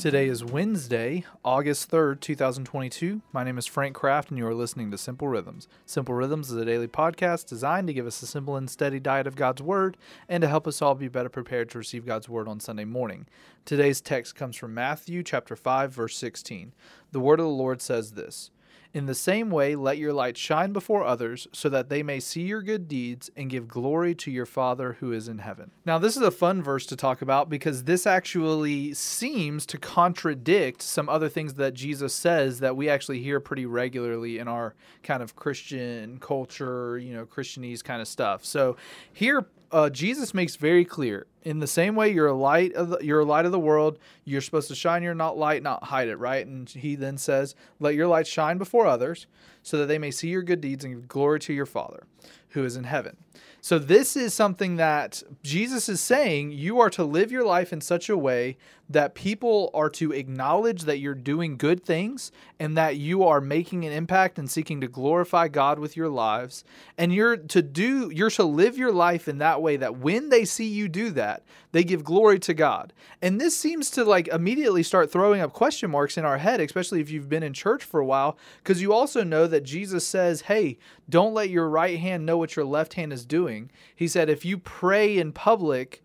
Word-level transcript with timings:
Today 0.00 0.28
is 0.28 0.42
Wednesday, 0.42 1.26
August 1.44 1.90
3rd, 1.90 2.20
2022. 2.20 3.20
My 3.34 3.44
name 3.44 3.58
is 3.58 3.66
Frank 3.66 3.94
Kraft, 3.94 4.30
and 4.30 4.38
you 4.38 4.46
are 4.46 4.54
listening 4.54 4.90
to 4.90 4.96
Simple 4.96 5.28
Rhythms. 5.28 5.68
Simple 5.84 6.14
Rhythms 6.14 6.50
is 6.50 6.56
a 6.56 6.64
daily 6.64 6.88
podcast 6.88 7.46
designed 7.46 7.86
to 7.86 7.92
give 7.92 8.06
us 8.06 8.22
a 8.22 8.26
simple 8.26 8.56
and 8.56 8.70
steady 8.70 8.98
diet 8.98 9.26
of 9.26 9.36
God's 9.36 9.60
Word 9.60 9.98
and 10.26 10.40
to 10.40 10.48
help 10.48 10.66
us 10.66 10.80
all 10.80 10.94
be 10.94 11.08
better 11.08 11.28
prepared 11.28 11.68
to 11.68 11.78
receive 11.78 12.06
God's 12.06 12.30
Word 12.30 12.48
on 12.48 12.60
Sunday 12.60 12.86
morning. 12.86 13.26
Today's 13.66 14.00
text 14.00 14.34
comes 14.34 14.56
from 14.56 14.72
Matthew 14.72 15.22
chapter 15.22 15.54
5, 15.54 15.92
verse 15.92 16.16
16. 16.16 16.72
The 17.12 17.20
Word 17.20 17.38
of 17.38 17.44
the 17.44 17.50
Lord 17.50 17.82
says 17.82 18.12
this. 18.12 18.50
In 18.92 19.06
the 19.06 19.14
same 19.14 19.50
way, 19.50 19.76
let 19.76 19.98
your 19.98 20.12
light 20.12 20.36
shine 20.36 20.72
before 20.72 21.04
others, 21.04 21.46
so 21.52 21.68
that 21.68 21.88
they 21.88 22.02
may 22.02 22.18
see 22.18 22.42
your 22.42 22.60
good 22.60 22.88
deeds 22.88 23.30
and 23.36 23.48
give 23.48 23.68
glory 23.68 24.16
to 24.16 24.32
your 24.32 24.46
Father 24.46 24.96
who 24.98 25.12
is 25.12 25.28
in 25.28 25.38
heaven. 25.38 25.70
Now, 25.84 25.98
this 25.98 26.16
is 26.16 26.22
a 26.22 26.32
fun 26.32 26.60
verse 26.60 26.86
to 26.86 26.96
talk 26.96 27.22
about 27.22 27.48
because 27.48 27.84
this 27.84 28.04
actually 28.04 28.92
seems 28.94 29.64
to 29.66 29.78
contradict 29.78 30.82
some 30.82 31.08
other 31.08 31.28
things 31.28 31.54
that 31.54 31.74
Jesus 31.74 32.12
says 32.12 32.58
that 32.58 32.76
we 32.76 32.88
actually 32.88 33.22
hear 33.22 33.38
pretty 33.38 33.64
regularly 33.64 34.38
in 34.38 34.48
our 34.48 34.74
kind 35.04 35.22
of 35.22 35.36
Christian 35.36 36.18
culture, 36.18 36.98
you 36.98 37.14
know, 37.14 37.26
Christianese 37.26 37.84
kind 37.84 38.02
of 38.02 38.08
stuff. 38.08 38.44
So, 38.44 38.76
here 39.12 39.46
uh, 39.72 39.90
Jesus 39.90 40.34
makes 40.34 40.56
very 40.56 40.84
clear 40.84 41.26
in 41.42 41.60
the 41.60 41.66
same 41.66 41.94
way 41.94 42.10
you're 42.10 42.26
a 42.26 42.34
light 42.34 42.74
of 42.74 42.90
the, 42.90 42.98
you're 43.00 43.20
a 43.20 43.24
light 43.24 43.46
of 43.46 43.52
the 43.52 43.58
world 43.58 43.98
you're 44.24 44.40
supposed 44.40 44.68
to 44.68 44.74
shine 44.74 45.02
your 45.02 45.14
not 45.14 45.38
light 45.38 45.62
not 45.62 45.84
hide 45.84 46.08
it 46.08 46.16
right? 46.16 46.46
And 46.46 46.68
he 46.68 46.96
then 46.96 47.18
says 47.18 47.54
let 47.78 47.94
your 47.94 48.06
light 48.06 48.26
shine 48.26 48.58
before 48.58 48.86
others 48.86 49.26
so 49.62 49.76
that 49.78 49.86
they 49.86 49.98
may 49.98 50.10
see 50.10 50.28
your 50.28 50.42
good 50.42 50.60
deeds 50.60 50.84
and 50.84 50.94
give 50.94 51.08
glory 51.08 51.40
to 51.40 51.52
your 51.52 51.66
father 51.66 52.04
who 52.50 52.64
is 52.64 52.76
in 52.76 52.84
heaven 52.84 53.16
so 53.60 53.78
this 53.78 54.16
is 54.16 54.32
something 54.32 54.76
that 54.76 55.22
Jesus 55.42 55.88
is 55.88 56.00
saying 56.00 56.52
you 56.52 56.80
are 56.80 56.90
to 56.90 57.04
live 57.04 57.30
your 57.30 57.44
life 57.44 57.72
in 57.72 57.80
such 57.80 58.08
a 58.08 58.16
way 58.16 58.56
that 58.90 59.14
people 59.14 59.70
are 59.72 59.88
to 59.88 60.10
acknowledge 60.10 60.82
that 60.82 60.98
you're 60.98 61.14
doing 61.14 61.56
good 61.56 61.84
things 61.84 62.32
and 62.58 62.76
that 62.76 62.96
you 62.96 63.22
are 63.22 63.40
making 63.40 63.84
an 63.84 63.92
impact 63.92 64.36
and 64.36 64.50
seeking 64.50 64.80
to 64.80 64.88
glorify 64.88 65.46
God 65.46 65.78
with 65.78 65.96
your 65.96 66.08
lives 66.08 66.64
and 66.98 67.14
you're 67.14 67.36
to 67.36 67.62
do 67.62 68.10
you're 68.10 68.30
to 68.30 68.42
live 68.42 68.76
your 68.76 68.90
life 68.90 69.28
in 69.28 69.38
that 69.38 69.62
way 69.62 69.76
that 69.76 69.98
when 69.98 70.28
they 70.28 70.44
see 70.44 70.66
you 70.66 70.88
do 70.88 71.10
that 71.10 71.44
they 71.70 71.84
give 71.84 72.02
glory 72.02 72.40
to 72.40 72.52
God. 72.52 72.92
And 73.22 73.40
this 73.40 73.56
seems 73.56 73.90
to 73.90 74.04
like 74.04 74.26
immediately 74.26 74.82
start 74.82 75.12
throwing 75.12 75.40
up 75.40 75.52
question 75.52 75.90
marks 75.90 76.18
in 76.18 76.24
our 76.24 76.38
head 76.38 76.60
especially 76.60 77.00
if 77.00 77.10
you've 77.10 77.28
been 77.28 77.44
in 77.44 77.52
church 77.52 77.84
for 77.84 78.00
a 78.00 78.04
while 78.04 78.36
because 78.58 78.82
you 78.82 78.92
also 78.92 79.22
know 79.22 79.46
that 79.46 79.62
Jesus 79.62 80.04
says, 80.04 80.42
"Hey, 80.42 80.78
don't 81.08 81.34
let 81.34 81.48
your 81.48 81.68
right 81.68 81.98
hand 81.98 82.26
know 82.26 82.38
what 82.38 82.56
your 82.56 82.64
left 82.64 82.94
hand 82.94 83.12
is 83.12 83.24
doing." 83.24 83.49
He 83.94 84.08
said 84.08 84.28
if 84.28 84.44
you 84.44 84.58
pray 84.58 85.18
in 85.18 85.32
public 85.32 86.02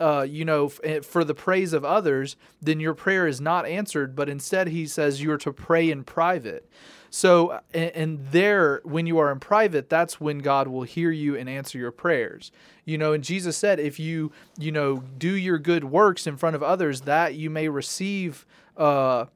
uh, 0.00 0.22
you 0.22 0.46
know, 0.46 0.66
f- 0.66 0.80
eh, 0.82 1.00
for 1.00 1.24
the 1.24 1.34
praise 1.34 1.74
of 1.74 1.84
others, 1.84 2.36
then 2.60 2.80
your 2.80 2.94
prayer 2.94 3.26
is 3.26 3.38
not 3.40 3.66
answered. 3.66 4.16
But 4.16 4.30
instead, 4.30 4.68
he 4.68 4.86
says 4.86 5.20
you 5.20 5.30
are 5.30 5.38
to 5.38 5.52
pray 5.52 5.90
in 5.90 6.04
private. 6.04 6.66
So, 7.10 7.60
and, 7.74 7.90
and 7.90 8.26
there, 8.30 8.80
when 8.84 9.06
you 9.06 9.18
are 9.18 9.30
in 9.30 9.40
private, 9.40 9.90
that's 9.90 10.18
when 10.18 10.38
God 10.38 10.68
will 10.68 10.84
hear 10.84 11.10
you 11.10 11.36
and 11.36 11.50
answer 11.50 11.76
your 11.76 11.90
prayers. 11.90 12.50
You 12.86 12.96
know, 12.96 13.12
and 13.12 13.22
Jesus 13.22 13.56
said, 13.56 13.78
if 13.78 14.00
you, 14.00 14.32
you 14.58 14.72
know, 14.72 15.02
do 15.18 15.34
your 15.34 15.58
good 15.58 15.84
works 15.84 16.26
in 16.26 16.38
front 16.38 16.56
of 16.56 16.62
others, 16.62 17.02
that 17.02 17.34
you 17.34 17.50
may 17.50 17.68
receive, 17.68 18.46
uh, 18.78 19.26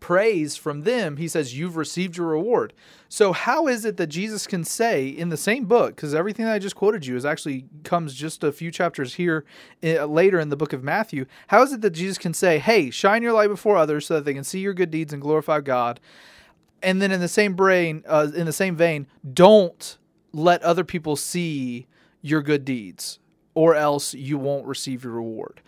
praise 0.00 0.56
from 0.56 0.82
them, 0.82 1.18
he 1.18 1.28
says, 1.28 1.56
You've 1.56 1.76
received 1.76 2.16
your 2.16 2.28
reward. 2.28 2.72
So, 3.08 3.32
how 3.32 3.68
is 3.68 3.84
it 3.84 3.96
that 3.98 4.08
Jesus 4.08 4.46
can 4.46 4.64
say 4.64 5.08
in 5.08 5.28
the 5.28 5.36
same 5.36 5.66
book, 5.66 5.94
because 5.94 6.14
everything 6.14 6.46
that 6.46 6.54
I 6.54 6.58
just 6.58 6.76
quoted 6.76 7.06
you 7.06 7.16
is 7.16 7.24
actually 7.24 7.66
comes 7.84 8.14
just 8.14 8.42
a 8.42 8.52
few 8.52 8.70
chapters 8.70 9.14
here 9.14 9.44
uh, 9.84 10.06
later 10.06 10.40
in 10.40 10.48
the 10.48 10.56
book 10.56 10.72
of 10.72 10.82
Matthew? 10.82 11.26
How 11.48 11.62
is 11.62 11.72
it 11.72 11.82
that 11.82 11.90
Jesus 11.90 12.18
can 12.18 12.34
say, 12.34 12.58
Hey, 12.58 12.90
shine 12.90 13.22
your 13.22 13.32
light 13.32 13.48
before 13.48 13.76
others 13.76 14.06
so 14.06 14.14
that 14.14 14.24
they 14.24 14.34
can 14.34 14.44
see 14.44 14.60
your 14.60 14.74
good 14.74 14.90
deeds 14.90 15.12
and 15.12 15.22
glorify 15.22 15.60
God? 15.60 16.00
And 16.82 17.00
then 17.00 17.12
in 17.12 17.20
the 17.20 17.28
same 17.28 17.54
brain, 17.54 18.02
uh, 18.08 18.28
in 18.34 18.46
the 18.46 18.52
same 18.52 18.74
vein, 18.74 19.06
don't 19.32 19.98
let 20.32 20.62
other 20.62 20.84
people 20.84 21.16
see 21.16 21.86
your 22.22 22.42
good 22.42 22.64
deeds, 22.64 23.18
or 23.54 23.74
else 23.74 24.14
you 24.14 24.38
won't 24.38 24.66
receive 24.66 25.04
your 25.04 25.14
reward. 25.14 25.60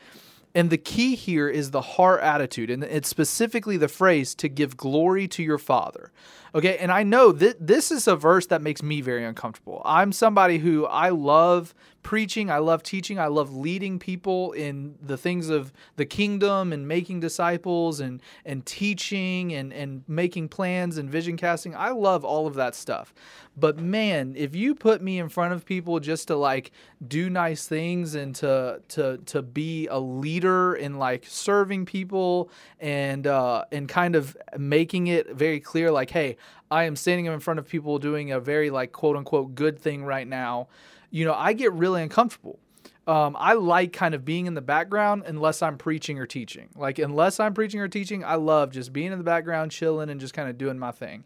And 0.55 0.69
the 0.69 0.79
key 0.79 1.15
here 1.15 1.49
is 1.49 1.71
the 1.71 1.81
heart 1.81 2.21
attitude, 2.21 2.71
and 2.71 2.85
it's 2.85 3.09
specifically 3.09 3.77
the 3.77 3.89
phrase 3.89 4.35
to 4.37 4.49
give 4.49 4.77
glory 4.77 5.27
to 5.29 5.43
your 5.43 5.59
Father. 5.59 6.13
Okay, 6.55 6.77
and 6.77 6.93
I 6.93 7.03
know 7.03 7.33
that 7.33 7.67
this 7.67 7.91
is 7.91 8.07
a 8.07 8.17
verse 8.17 8.47
that 8.49 8.61
makes 8.61 8.83
me 8.83 9.01
very 9.01 9.25
uncomfortable. 9.25 9.81
I'm 9.85 10.13
somebody 10.13 10.59
who 10.59 10.85
I 10.85 11.09
love 11.09 11.75
preaching, 12.03 12.51
I 12.51 12.59
love 12.59 12.83
teaching, 12.83 13.19
I 13.19 13.27
love 13.27 13.55
leading 13.55 13.99
people 13.99 14.53
in 14.53 14.97
the 15.01 15.17
things 15.17 15.49
of 15.49 15.73
the 15.97 16.05
kingdom 16.05 16.73
and 16.73 16.87
making 16.87 17.21
disciples 17.21 18.01
and 18.01 18.21
and 18.45 18.65
teaching 18.67 19.53
and 19.53 19.73
and 19.73 20.03
making 20.09 20.49
plans 20.49 20.99
and 20.99 21.09
vision 21.11 21.37
casting. 21.37 21.75
I 21.75 21.91
love 21.91 22.25
all 22.25 22.47
of 22.47 22.55
that 22.55 22.75
stuff. 22.75 23.15
But 23.57 23.79
man, 23.79 24.35
if 24.37 24.57
you 24.57 24.75
put 24.75 25.03
me 25.03 25.19
in 25.19 25.29
front 25.29 25.53
of 25.53 25.65
people 25.65 26.01
just 26.01 26.29
to 26.29 26.37
like 26.37 26.73
do 27.07 27.29
nice 27.29 27.67
things 27.67 28.15
and 28.15 28.35
to 28.37 28.81
to 28.89 29.19
to 29.27 29.43
be 29.43 29.87
a 29.89 29.99
leader 29.99 30.75
in 30.75 30.99
like 30.99 31.27
serving 31.27 31.85
people 31.85 32.51
and 32.81 33.27
uh 33.27 33.65
and 33.71 33.89
kind 33.89 34.17
of 34.17 34.37
making 34.57 35.09
it 35.09 35.31
very 35.35 35.61
clear 35.61 35.91
like 35.91 36.11
hey, 36.11 36.37
I 36.73 36.85
am 36.85 36.97
standing 36.97 37.27
in 37.27 37.41
front 37.41 37.61
of 37.61 37.69
people 37.69 37.99
doing 37.99 38.33
a 38.33 38.41
very 38.41 38.71
like 38.71 38.93
quote 38.93 39.17
unquote 39.17 39.55
good 39.55 39.79
thing 39.79 40.05
right 40.05 40.27
now 40.27 40.69
you 41.13 41.27
know, 41.27 41.35
I 41.35 41.53
get 41.53 41.73
really 41.75 42.03
uncomfortable. 42.03 42.59
Um, 43.07 43.37
I 43.39 43.53
like 43.53 43.93
kind 43.93 44.15
of 44.15 44.25
being 44.25 44.47
in 44.47 44.55
the 44.55 44.63
background 44.63 45.25
unless 45.27 45.61
I'm 45.61 45.77
preaching 45.77 46.19
or 46.19 46.27
teaching. 46.27 46.71
Like, 46.75 46.99
unless 46.99 47.39
I'm 47.39 47.53
preaching 47.53 47.81
or 47.81 47.89
teaching, 47.89 48.25
I 48.25 48.37
love 48.37 48.71
just 48.71 48.93
being 48.93 49.13
in 49.13 49.19
the 49.19 49.25
background, 49.25 49.71
chilling, 49.71 50.09
and 50.09 50.21
just 50.21 50.35
kind 50.35 50.49
of 50.49 50.57
doing 50.57 50.79
my 50.79 50.91
thing. 50.91 51.25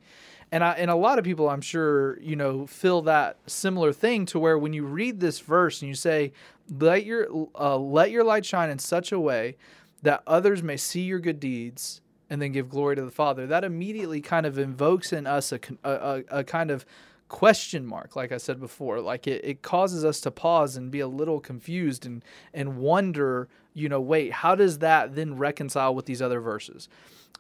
And 0.51 0.65
I, 0.65 0.73
and 0.73 0.91
a 0.91 0.97
lot 0.97 1.19
of 1.19 1.25
people, 1.25 1.49
I'm 1.49 1.61
sure, 1.61 2.21
you 2.21 2.35
know, 2.35 2.67
feel 2.67 3.03
that 3.03 3.39
similar 3.47 3.93
thing 3.93 4.27
to 4.27 4.39
where 4.39 4.59
when 4.59 4.73
you 4.73 4.85
read 4.85 5.21
this 5.21 5.41
verse 5.41 5.83
and 5.83 5.89
you 5.89 5.95
say, 5.95 6.33
"Let 6.71 7.05
your 7.05 7.27
uh, 7.55 7.77
let 7.77 8.11
your 8.11 8.23
light 8.23 8.47
shine 8.47 8.71
in 8.71 8.79
such 8.79 9.11
a 9.11 9.19
way 9.19 9.57
that 10.03 10.23
others 10.27 10.63
may 10.63 10.77
see 10.77 11.03
your 11.03 11.19
good 11.19 11.41
deeds 11.41 12.01
and 12.29 12.43
then 12.43 12.53
give 12.53 12.69
glory 12.69 12.97
to 12.97 13.03
the 13.03 13.11
Father," 13.11 13.47
that 13.47 13.65
immediately 13.65 14.21
kind 14.21 14.47
of 14.47 14.59
invokes 14.59 15.13
in 15.13 15.27
us 15.27 15.53
a, 15.53 15.61
a, 15.85 16.23
a 16.31 16.45
kind 16.45 16.71
of 16.71 16.85
question 17.29 17.85
mark 17.85 18.15
like 18.15 18.33
i 18.33 18.37
said 18.37 18.61
before. 18.61 19.01
Like 19.01 19.27
it, 19.27 19.45
it 19.45 19.63
causes 19.63 20.05
us 20.05 20.21
to 20.23 20.31
pause 20.31 20.77
and 20.77 20.91
be 20.91 21.01
a 21.01 21.09
little 21.09 21.41
confused 21.41 22.07
and 22.07 22.25
and 22.55 22.79
wonder 22.79 23.49
you 23.75 23.89
know 23.89 24.01
wait 24.01 24.33
how 24.33 24.55
does 24.55 24.79
that 24.79 25.15
then 25.15 25.37
reconcile 25.37 25.95
with 25.95 26.07
these 26.07 26.23
other 26.23 26.41
verses? 26.41 26.89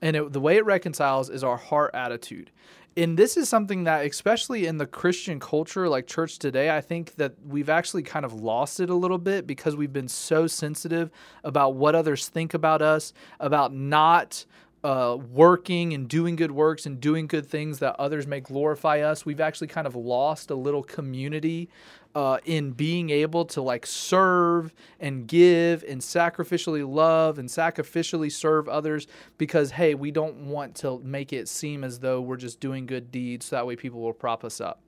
And 0.02 0.16
it, 0.16 0.32
the 0.32 0.40
way 0.40 0.56
it 0.56 0.64
reconciles 0.66 1.30
is 1.30 1.42
our 1.42 1.56
heart 1.56 1.92
attitude. 1.94 2.50
And 2.98 3.18
this 3.18 3.36
is 3.36 3.48
something 3.48 3.84
that 3.84 4.06
especially 4.06 4.66
in 4.66 4.78
the 4.78 4.86
christian 4.86 5.38
culture 5.38 5.86
like 5.86 6.06
church 6.06 6.38
today 6.38 6.74
i 6.74 6.80
think 6.80 7.14
that 7.16 7.34
we've 7.46 7.68
actually 7.68 8.02
kind 8.02 8.24
of 8.24 8.32
lost 8.32 8.80
it 8.80 8.88
a 8.88 8.94
little 8.94 9.18
bit 9.18 9.46
because 9.46 9.76
we've 9.76 9.92
been 9.92 10.08
so 10.08 10.46
sensitive 10.46 11.10
about 11.44 11.74
what 11.74 11.94
others 11.94 12.28
think 12.28 12.54
about 12.54 12.80
us 12.80 13.12
about 13.38 13.74
not 13.74 14.46
uh, 14.86 15.16
working 15.16 15.94
and 15.94 16.08
doing 16.08 16.36
good 16.36 16.52
works 16.52 16.86
and 16.86 17.00
doing 17.00 17.26
good 17.26 17.44
things 17.44 17.80
that 17.80 17.96
others 17.98 18.24
may 18.24 18.38
glorify 18.38 19.00
us. 19.00 19.26
We've 19.26 19.40
actually 19.40 19.66
kind 19.66 19.84
of 19.84 19.96
lost 19.96 20.48
a 20.52 20.54
little 20.54 20.84
community 20.84 21.68
uh, 22.14 22.38
in 22.44 22.70
being 22.70 23.10
able 23.10 23.46
to 23.46 23.60
like 23.60 23.84
serve 23.84 24.72
and 25.00 25.26
give 25.26 25.82
and 25.88 26.00
sacrificially 26.00 26.88
love 26.88 27.40
and 27.40 27.48
sacrificially 27.48 28.30
serve 28.30 28.68
others 28.68 29.08
because, 29.38 29.72
hey, 29.72 29.96
we 29.96 30.12
don't 30.12 30.46
want 30.46 30.76
to 30.76 31.00
make 31.00 31.32
it 31.32 31.48
seem 31.48 31.82
as 31.82 31.98
though 31.98 32.20
we're 32.20 32.36
just 32.36 32.60
doing 32.60 32.86
good 32.86 33.10
deeds 33.10 33.46
so 33.46 33.56
that 33.56 33.66
way 33.66 33.74
people 33.74 34.00
will 34.00 34.12
prop 34.12 34.44
us 34.44 34.60
up. 34.60 34.80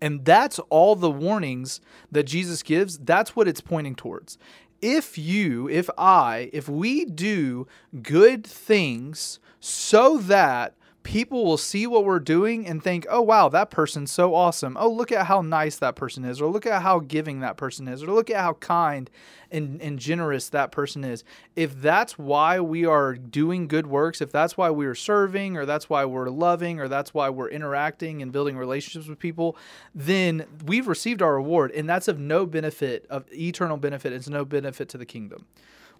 And 0.00 0.24
that's 0.24 0.58
all 0.70 0.96
the 0.96 1.10
warnings 1.10 1.82
that 2.10 2.24
Jesus 2.24 2.62
gives. 2.62 2.96
That's 2.96 3.36
what 3.36 3.46
it's 3.46 3.60
pointing 3.60 3.94
towards 3.94 4.38
if 4.80 5.18
you, 5.18 5.68
if 5.68 5.88
I, 5.98 6.50
if 6.52 6.68
we 6.68 7.04
do 7.04 7.66
good 8.02 8.46
things 8.46 9.38
so 9.60 10.18
that 10.18 10.74
people 11.06 11.44
will 11.44 11.56
see 11.56 11.86
what 11.86 12.04
we're 12.04 12.18
doing 12.18 12.66
and 12.66 12.82
think, 12.82 13.06
oh, 13.08 13.22
wow, 13.22 13.48
that 13.48 13.70
person's 13.70 14.10
so 14.10 14.34
awesome. 14.34 14.76
Oh, 14.78 14.90
look 14.90 15.12
at 15.12 15.26
how 15.26 15.40
nice 15.40 15.76
that 15.76 15.94
person 15.94 16.24
is, 16.24 16.40
or 16.40 16.50
look 16.50 16.66
at 16.66 16.82
how 16.82 16.98
giving 16.98 17.38
that 17.40 17.56
person 17.56 17.86
is, 17.86 18.02
or 18.02 18.08
look 18.08 18.28
at 18.28 18.40
how 18.40 18.54
kind 18.54 19.08
and, 19.52 19.80
and 19.80 20.00
generous 20.00 20.48
that 20.48 20.72
person 20.72 21.04
is. 21.04 21.22
If 21.54 21.80
that's 21.80 22.18
why 22.18 22.58
we 22.58 22.84
are 22.84 23.14
doing 23.14 23.68
good 23.68 23.86
works, 23.86 24.20
if 24.20 24.32
that's 24.32 24.56
why 24.56 24.70
we 24.70 24.84
are 24.84 24.96
serving, 24.96 25.56
or 25.56 25.64
that's 25.64 25.88
why 25.88 26.04
we're 26.04 26.28
loving, 26.28 26.80
or 26.80 26.88
that's 26.88 27.14
why 27.14 27.30
we're 27.30 27.50
interacting 27.50 28.20
and 28.20 28.32
building 28.32 28.56
relationships 28.58 29.06
with 29.06 29.20
people, 29.20 29.56
then 29.94 30.44
we've 30.66 30.88
received 30.88 31.22
our 31.22 31.34
reward. 31.34 31.70
And 31.70 31.88
that's 31.88 32.08
of 32.08 32.18
no 32.18 32.46
benefit, 32.46 33.06
of 33.08 33.32
eternal 33.32 33.76
benefit. 33.76 34.12
It's 34.12 34.28
no 34.28 34.44
benefit 34.44 34.88
to 34.88 34.98
the 34.98 35.06
kingdom. 35.06 35.46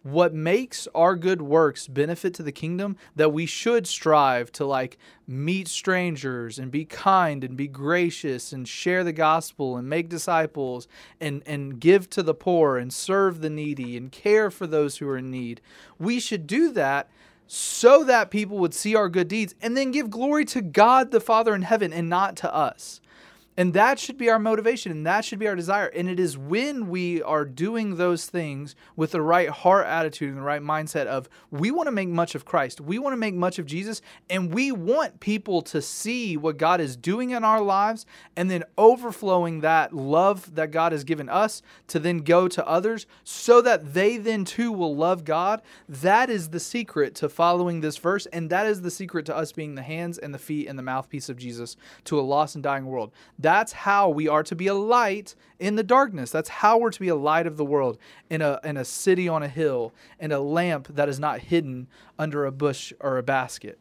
what 0.06 0.32
makes 0.32 0.86
our 0.94 1.16
good 1.16 1.42
works 1.42 1.88
benefit 1.88 2.32
to 2.32 2.42
the 2.42 2.52
kingdom 2.52 2.96
that 3.16 3.32
we 3.32 3.44
should 3.44 3.88
strive 3.88 4.52
to 4.52 4.64
like 4.64 4.95
meet 5.26 5.68
strangers 5.68 6.58
and 6.58 6.70
be 6.70 6.84
kind 6.84 7.42
and 7.42 7.56
be 7.56 7.68
gracious 7.68 8.52
and 8.52 8.66
share 8.66 9.04
the 9.04 9.12
gospel 9.12 9.76
and 9.76 9.88
make 9.88 10.08
disciples 10.08 10.88
and 11.20 11.42
and 11.46 11.80
give 11.80 12.08
to 12.10 12.22
the 12.22 12.34
poor 12.34 12.76
and 12.76 12.92
serve 12.92 13.40
the 13.40 13.50
needy 13.50 13.96
and 13.96 14.12
care 14.12 14.50
for 14.50 14.66
those 14.66 14.98
who 14.98 15.08
are 15.08 15.18
in 15.18 15.30
need. 15.30 15.60
We 15.98 16.20
should 16.20 16.46
do 16.46 16.72
that 16.72 17.08
so 17.46 18.02
that 18.04 18.30
people 18.30 18.58
would 18.58 18.74
see 18.74 18.94
our 18.94 19.08
good 19.08 19.28
deeds 19.28 19.54
and 19.62 19.76
then 19.76 19.92
give 19.92 20.10
glory 20.10 20.44
to 20.46 20.60
God 20.60 21.10
the 21.10 21.20
Father 21.20 21.54
in 21.54 21.62
heaven 21.62 21.92
and 21.92 22.08
not 22.08 22.36
to 22.36 22.52
us 22.52 23.00
and 23.56 23.72
that 23.72 23.98
should 23.98 24.18
be 24.18 24.28
our 24.28 24.38
motivation 24.38 24.92
and 24.92 25.06
that 25.06 25.24
should 25.24 25.38
be 25.38 25.48
our 25.48 25.56
desire. 25.56 25.86
And 25.86 26.08
it 26.08 26.20
is 26.20 26.36
when 26.36 26.88
we 26.88 27.22
are 27.22 27.44
doing 27.44 27.96
those 27.96 28.26
things 28.26 28.76
with 28.96 29.12
the 29.12 29.22
right 29.22 29.48
heart 29.48 29.86
attitude 29.86 30.28
and 30.28 30.38
the 30.38 30.42
right 30.42 30.60
mindset 30.60 31.06
of 31.06 31.28
we 31.50 31.70
want 31.70 31.86
to 31.86 31.92
make 31.92 32.08
much 32.08 32.34
of 32.34 32.44
Christ, 32.44 32.80
we 32.80 32.98
want 32.98 33.14
to 33.14 33.18
make 33.18 33.34
much 33.34 33.58
of 33.58 33.66
Jesus, 33.66 34.02
and 34.28 34.52
we 34.52 34.72
want 34.72 35.20
people 35.20 35.62
to 35.62 35.80
see 35.80 36.36
what 36.36 36.58
God 36.58 36.80
is 36.80 36.96
doing 36.96 37.30
in 37.30 37.44
our 37.44 37.62
lives 37.62 38.04
and 38.36 38.50
then 38.50 38.64
overflowing 38.76 39.60
that 39.60 39.94
love 39.94 40.54
that 40.54 40.70
God 40.70 40.92
has 40.92 41.04
given 41.04 41.28
us 41.28 41.62
to 41.88 41.98
then 41.98 42.18
go 42.18 42.48
to 42.48 42.66
others 42.66 43.06
so 43.24 43.62
that 43.62 43.94
they 43.94 44.18
then 44.18 44.44
too 44.44 44.70
will 44.70 44.94
love 44.94 45.24
God. 45.24 45.62
That 45.88 46.28
is 46.28 46.50
the 46.50 46.60
secret 46.60 47.14
to 47.16 47.28
following 47.28 47.80
this 47.80 47.96
verse. 47.96 48.26
And 48.26 48.50
that 48.50 48.66
is 48.66 48.82
the 48.82 48.90
secret 48.90 49.24
to 49.26 49.36
us 49.36 49.52
being 49.52 49.74
the 49.74 49.82
hands 49.82 50.18
and 50.18 50.34
the 50.34 50.38
feet 50.38 50.68
and 50.68 50.78
the 50.78 50.82
mouthpiece 50.82 51.28
of 51.28 51.36
Jesus 51.36 51.76
to 52.04 52.18
a 52.18 52.22
lost 52.22 52.54
and 52.54 52.62
dying 52.62 52.86
world 52.86 53.12
that's 53.46 53.72
how 53.72 54.08
we 54.08 54.26
are 54.26 54.42
to 54.42 54.56
be 54.56 54.66
a 54.66 54.74
light 54.74 55.36
in 55.60 55.76
the 55.76 55.84
darkness. 55.84 56.32
That's 56.32 56.48
how 56.48 56.78
we're 56.78 56.90
to 56.90 56.98
be 57.00 57.06
a 57.06 57.14
light 57.14 57.46
of 57.46 57.56
the 57.56 57.64
world 57.64 57.96
in 58.28 58.42
a, 58.42 58.58
in 58.64 58.76
a 58.76 58.84
city 58.84 59.28
on 59.28 59.44
a 59.44 59.48
hill, 59.48 59.94
and 60.18 60.32
a 60.32 60.40
lamp 60.40 60.88
that 60.90 61.08
is 61.08 61.20
not 61.20 61.38
hidden 61.38 61.86
under 62.18 62.44
a 62.44 62.50
bush 62.50 62.92
or 62.98 63.18
a 63.18 63.22
basket 63.22 63.78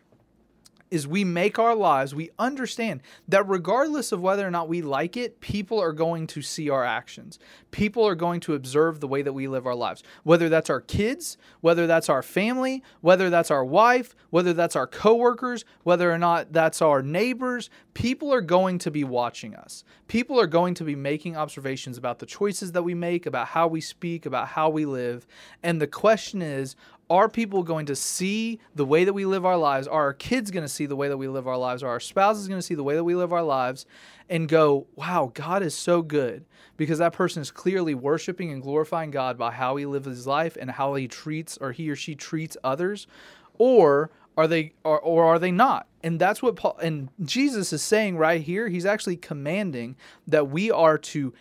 is 0.96 1.06
we 1.06 1.26
make 1.26 1.60
our 1.60 1.76
lives, 1.76 2.16
we 2.16 2.30
understand 2.40 3.02
that 3.28 3.46
regardless 3.50 4.14
of 4.14 4.22
whether 4.22 4.48
or 4.48 4.50
not 4.50 4.70
we 4.70 4.82
like 4.82 5.18
it, 5.18 5.42
people 5.42 5.78
are 5.78 5.92
going 5.92 6.26
to 6.26 6.42
see 6.42 6.70
our 6.70 6.86
actions. 6.86 7.38
People 7.72 8.08
are 8.08 8.16
going 8.16 8.40
to 8.40 8.54
observe 8.54 9.02
the 9.02 9.08
way 9.08 9.22
that 9.22 9.34
we 9.34 9.50
live 9.50 9.68
our 9.68 9.76
lives. 9.76 10.04
Whether 10.24 10.48
that's 10.48 10.70
our 10.70 10.80
kids, 10.80 11.38
whether 11.60 11.86
that's 11.86 12.08
our 12.08 12.24
family, 12.24 12.82
whether 13.02 13.30
that's 13.30 13.52
our 13.52 13.66
wife, 13.66 14.16
whether 14.30 14.54
that's 14.54 14.78
our 14.78 14.88
coworkers, 14.88 15.66
whether 15.84 16.10
or 16.10 16.18
not 16.18 16.54
that's 16.54 16.82
our 16.82 17.04
neighbors, 17.04 17.70
people 17.94 18.34
are 18.34 18.40
going 18.40 18.78
to 18.80 18.90
be 18.90 19.04
watching 19.04 19.54
us. 19.54 19.84
People 20.08 20.40
are 20.40 20.48
going 20.48 20.76
to 20.76 20.86
be 20.86 20.96
making 20.96 21.36
observations 21.36 21.98
about 21.98 22.20
the 22.20 22.26
choices 22.26 22.72
that 22.72 22.84
we 22.84 22.94
make, 22.94 23.26
about 23.26 23.48
how 23.48 23.68
we 23.68 23.82
speak, 23.82 24.26
about 24.26 24.48
how 24.48 24.70
we 24.70 24.86
live. 24.86 25.28
And 25.62 25.82
the 25.82 25.88
question 25.88 26.42
is, 26.42 26.78
are 27.10 27.30
people 27.30 27.64
going 27.64 27.86
to 27.86 27.96
see 27.96 28.60
the 28.74 28.86
way 28.86 29.04
that 29.04 29.14
we 29.14 29.26
live 29.26 29.46
our 29.46 29.58
lives? 29.58 29.88
Are 29.88 30.04
our 30.04 30.14
kids 30.14 30.50
going 30.52 30.64
to 30.64 30.70
see 30.70 30.86
the 30.86 30.96
way 30.96 31.08
that 31.08 31.18
we 31.18 31.28
live 31.28 31.48
our 31.48 31.58
lives? 31.58 31.84
Are 31.84 31.90
our 31.90 32.00
spouses 32.00 32.48
going 32.48 32.58
to 32.58 32.66
see 32.66 32.76
the 32.76 32.84
way 32.84 32.96
that 32.96 33.04
we 33.04 33.16
live 33.16 33.32
our 33.32 33.44
lives 33.44 33.86
and 34.30 34.50
go, 34.50 34.88
wow, 34.96 35.32
God 35.34 35.62
is 35.62 35.76
so 35.76 36.02
good? 36.02 36.46
Because 36.78 37.00
that 37.00 37.14
person 37.14 37.42
is 37.42 37.52
clearly 37.52 37.94
worshiping 37.94 38.52
and 38.52 38.62
glorifying 38.62 39.12
God 39.12 39.38
by 39.38 39.52
how 39.52 39.76
he 39.76 39.86
lives 39.86 40.08
his 40.08 40.28
life 40.28 40.58
and 40.60 40.72
how 40.72 40.96
he 40.96 41.08
treats 41.08 41.58
or 41.58 41.72
he 41.72 41.90
or 41.90 41.96
she 41.96 42.16
treats 42.16 42.58
others. 42.64 43.08
Or 43.58 44.10
are 44.36 44.48
they 44.48 44.74
or, 44.84 45.00
or 45.00 45.26
are 45.26 45.40
they 45.40 45.52
not? 45.52 45.88
And 46.04 46.20
that's 46.20 46.42
what 46.42 46.56
Paul 46.56 46.78
and 46.82 47.10
Jesus 47.24 47.72
is 47.72 47.82
saying 47.82 48.18
right 48.18 48.42
here. 48.42 48.68
He's 48.68 48.86
actually 48.86 49.18
commanding 49.18 49.96
that 50.28 50.50
we 50.50 50.72
are 50.72 50.98
to 50.98 51.34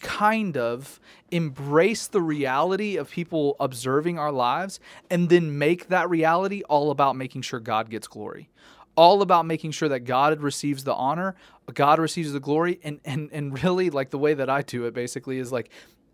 kind 0.00 0.56
of 0.56 1.00
embrace 1.30 2.06
the 2.06 2.20
reality 2.20 2.96
of 2.96 3.10
people 3.10 3.56
observing 3.60 4.18
our 4.18 4.32
lives 4.32 4.80
and 5.10 5.28
then 5.28 5.58
make 5.58 5.88
that 5.88 6.08
reality 6.08 6.62
all 6.68 6.90
about 6.90 7.16
making 7.16 7.42
sure 7.42 7.60
God 7.60 7.90
gets 7.90 8.06
glory. 8.06 8.48
All 8.96 9.22
about 9.22 9.44
making 9.44 9.72
sure 9.72 9.88
that 9.88 10.00
God 10.00 10.40
receives 10.40 10.84
the 10.84 10.94
honor, 10.94 11.34
God 11.72 11.98
receives 11.98 12.32
the 12.32 12.38
glory, 12.38 12.78
and 12.84 13.00
and 13.04 13.28
and 13.32 13.60
really 13.64 13.90
like 13.90 14.10
the 14.10 14.18
way 14.18 14.34
that 14.34 14.48
I 14.48 14.62
do 14.62 14.84
it 14.84 14.94
basically 14.94 15.38
is 15.38 15.50
like 15.50 15.68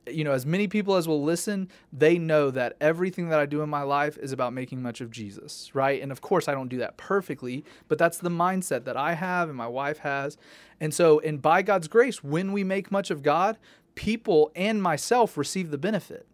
you 0.06 0.24
know, 0.24 0.32
as 0.32 0.46
many 0.46 0.66
people 0.66 0.96
as 0.96 1.06
will 1.06 1.22
listen, 1.22 1.68
they 1.92 2.18
know 2.18 2.50
that 2.50 2.76
everything 2.80 3.28
that 3.28 3.38
I 3.38 3.46
do 3.46 3.62
in 3.62 3.68
my 3.68 3.82
life 3.82 4.18
is 4.18 4.32
about 4.32 4.52
making 4.52 4.82
much 4.82 5.00
of 5.00 5.10
Jesus, 5.10 5.74
right? 5.74 6.02
And 6.02 6.10
of 6.10 6.20
course, 6.20 6.48
I 6.48 6.52
don't 6.52 6.68
do 6.68 6.78
that 6.78 6.96
perfectly, 6.96 7.64
but 7.88 7.98
that's 7.98 8.18
the 8.18 8.30
mindset 8.30 8.84
that 8.84 8.96
I 8.96 9.14
have 9.14 9.48
and 9.48 9.56
my 9.56 9.66
wife 9.66 9.98
has. 9.98 10.36
And 10.80 10.94
so, 10.94 11.20
and 11.20 11.40
by 11.40 11.62
God's 11.62 11.88
grace, 11.88 12.24
when 12.24 12.52
we 12.52 12.64
make 12.64 12.90
much 12.90 13.10
of 13.10 13.22
God, 13.22 13.58
people 13.94 14.50
and 14.56 14.82
myself 14.82 15.36
receive 15.36 15.70
the 15.70 15.78
benefit. 15.78 16.26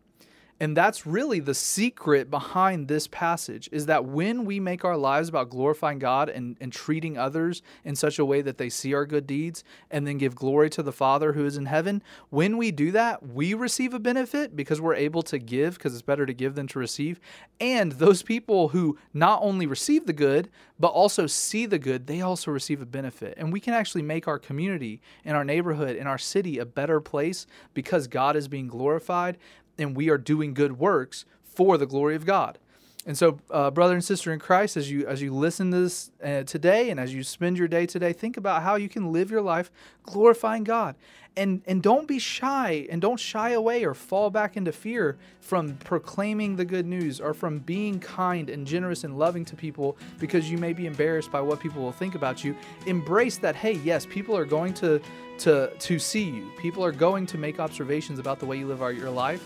And 0.59 0.77
that's 0.77 1.07
really 1.07 1.41
the 1.41 1.55
secret 1.55 2.31
behind 2.31 2.89
this 2.89 3.07
passage 3.07 3.69
is 3.73 3.87
that 3.87 4.07
when 4.07 4.45
we 4.47 4.59
make 4.59 4.85
our 4.85 4.97
lives 4.97 5.29
about 5.29 5.51
glorifying 5.51 5.99
God 5.99 6.31
and, 6.31 6.57
and 6.61 6.73
treating 6.73 7.19
others 7.19 7.63
in 7.85 7.95
such 7.95 8.19
a 8.19 8.25
way 8.25 8.41
that 8.41 8.57
they 8.57 8.71
see 8.71 8.95
our 8.95 9.05
good 9.05 9.27
deeds 9.27 9.65
and 9.91 10.07
then 10.07 10.17
give 10.17 10.35
glory 10.35 10.71
to 10.71 10.83
the 10.83 10.93
Father 10.93 11.35
who 11.35 11.45
is 11.45 11.59
in 11.59 11.67
heaven, 11.67 12.03
when 12.31 12.57
we 12.57 12.71
do 12.71 12.91
that, 12.93 13.27
we 13.27 13.53
receive 13.53 13.93
a 13.93 13.99
benefit 13.99 14.57
because 14.57 14.81
we're 14.81 14.95
able 14.95 15.23
to 15.25 15.39
give 15.39 15.75
because 15.75 15.93
it's 15.93 16.03
better 16.03 16.25
to 16.25 16.33
give 16.35 16.55
than 16.55 16.67
to 16.69 16.79
receive. 16.79 17.21
And 17.61 17.93
those 17.93 18.23
people 18.23 18.69
who 18.69 18.99
not 19.13 19.41
only 19.43 19.67
receive 19.67 20.07
the 20.07 20.13
good, 20.15 20.49
but 20.79 20.89
also 20.89 21.27
see 21.27 21.67
the 21.67 21.79
good, 21.79 22.07
they 22.07 22.21
also 22.21 22.51
receive 22.51 22.83
a 22.83 22.87
benefit. 22.87 23.35
And 23.37 23.53
we 23.53 23.61
can 23.61 23.75
actually 23.75 24.03
make 24.03 24.29
our 24.29 24.39
community 24.39 25.01
and 25.25 25.37
our 25.37 25.45
neighborhood 25.45 25.97
and 25.97 26.09
our 26.09 26.19
city 26.19 26.59
a 26.59 26.67
better 26.67 27.01
place 27.01 27.47
because 27.75 28.07
God 28.07 28.37
is 28.37 28.49
being 28.49 28.69
glorified 28.69 29.39
and 29.79 29.97
we 29.97 30.11
are 30.11 30.19
doing 30.19 30.55
good 30.55 30.79
works 30.79 31.25
for 31.43 31.79
the 31.79 31.87
glory 31.87 32.15
of 32.15 32.27
God. 32.27 32.59
And 33.07 33.17
so, 33.17 33.39
uh, 33.51 33.71
brother 33.71 33.95
and 33.95 34.05
sister 34.05 34.33
in 34.33 34.41
Christ, 34.41 34.77
as 34.77 34.91
you 34.91 35.07
as 35.07 35.23
you 35.23 35.33
listen 35.33 35.71
to 35.71 35.83
this 35.83 36.11
uh, 36.23 36.43
today, 36.43 36.91
and 36.91 36.99
as 36.99 37.15
you 37.15 37.23
spend 37.23 37.57
your 37.57 37.69
day 37.69 37.87
today, 37.87 38.13
think 38.13 38.37
about 38.37 38.63
how 38.63 38.75
you 38.75 38.89
can 38.89 39.13
live 39.13 39.31
your 39.31 39.43
life 39.43 39.71
glorifying 40.03 40.65
God, 40.65 40.97
and 41.37 41.63
and 41.67 41.81
don't 41.85 42.09
be 42.09 42.19
shy, 42.19 42.85
and 42.91 43.01
don't 43.01 43.21
shy 43.21 43.51
away 43.51 43.85
or 43.85 43.95
fall 43.95 44.29
back 44.29 44.57
into 44.57 44.73
fear 44.73 45.17
from 45.41 45.77
proclaiming 45.77 46.57
the 46.57 46.65
good 46.65 46.85
news 46.85 47.21
or 47.21 47.33
from 47.33 47.61
being 47.61 48.01
kind 48.01 48.51
and 48.51 48.67
generous 48.67 49.05
and 49.05 49.17
loving 49.17 49.45
to 49.45 49.55
people 49.55 49.97
because 50.19 50.51
you 50.51 50.59
may 50.59 50.73
be 50.73 50.87
embarrassed 50.87 51.31
by 51.31 51.41
what 51.41 51.61
people 51.61 51.81
will 51.81 51.93
think 51.93 52.17
about 52.17 52.43
you. 52.43 52.57
Embrace 52.87 53.39
that. 53.39 53.55
Hey, 53.55 53.75
yes, 53.85 54.05
people 54.05 54.37
are 54.37 54.45
going 54.45 54.75
to 54.75 55.01
to 55.39 55.71
to 55.79 55.99
see 56.01 56.25
you. 56.25 56.51
People 56.59 56.85
are 56.85 56.93
going 56.93 57.25
to 57.27 57.39
make 57.39 57.61
observations 57.61 58.19
about 58.19 58.41
the 58.41 58.47
way 58.47 58.59
you 58.59 58.67
live 58.67 58.81
your 58.97 59.11
life 59.11 59.45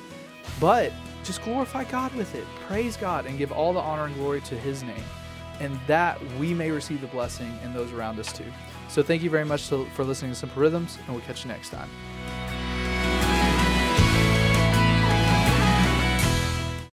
but 0.58 0.92
just 1.30 1.42
glorify 1.42 1.84
God 1.84 2.12
with 2.14 2.34
it. 2.34 2.44
Praise 2.66 2.96
God 2.96 3.24
and 3.24 3.38
give 3.38 3.52
all 3.52 3.72
the 3.72 3.78
honor 3.78 4.06
and 4.06 4.14
glory 4.16 4.40
to 4.40 4.56
His 4.56 4.82
name. 4.82 5.04
And 5.60 5.78
that 5.86 6.20
we 6.40 6.52
may 6.52 6.72
receive 6.72 7.00
the 7.00 7.06
blessing 7.06 7.56
and 7.62 7.72
those 7.72 7.92
around 7.92 8.18
us 8.18 8.32
too. 8.32 8.52
So 8.88 9.00
thank 9.00 9.22
you 9.22 9.30
very 9.30 9.44
much 9.44 9.68
for 9.68 10.02
listening 10.02 10.32
to 10.32 10.36
Simple 10.36 10.60
Rhythms, 10.60 10.98
and 10.98 11.14
we'll 11.14 11.24
catch 11.24 11.44
you 11.44 11.48
next 11.52 11.68
time. 11.68 11.88